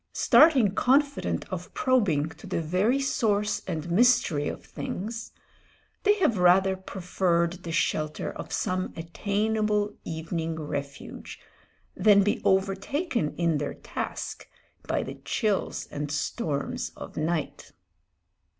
[0.13, 5.31] Starting confident of probing to the very source and mystery of things,
[6.01, 11.39] they have rather preferred the shelter of some attainable evening refuge
[11.95, 14.49] than be overtaken in their task
[14.87, 17.71] by the chills and storms of night.